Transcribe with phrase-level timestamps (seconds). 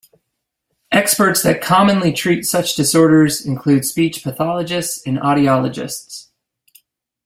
[0.91, 6.29] Experts that commonly treat such disorders include speech pathologists and audiologists.